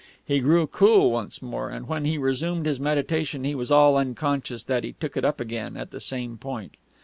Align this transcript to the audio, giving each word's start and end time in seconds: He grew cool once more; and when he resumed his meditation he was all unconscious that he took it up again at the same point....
He 0.25 0.39
grew 0.39 0.65
cool 0.65 1.11
once 1.11 1.43
more; 1.43 1.69
and 1.69 1.87
when 1.87 2.05
he 2.05 2.17
resumed 2.17 2.65
his 2.65 2.79
meditation 2.79 3.43
he 3.43 3.53
was 3.53 3.69
all 3.69 3.97
unconscious 3.97 4.63
that 4.63 4.83
he 4.83 4.93
took 4.93 5.15
it 5.15 5.23
up 5.23 5.39
again 5.39 5.77
at 5.77 5.91
the 5.91 5.99
same 5.99 6.39
point.... 6.39 6.73